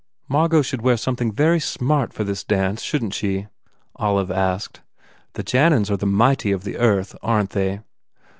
[0.27, 3.47] "Margot should wear something very smart for this dance, shouldn t she?"
[3.97, 4.81] Olive asked.
[5.33, 7.79] "The Jannans are the mighty of earth, aren t they?"